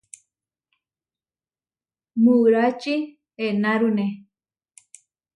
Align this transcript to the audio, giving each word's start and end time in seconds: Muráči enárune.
Muráči 2.23 2.95
enárune. 3.45 4.07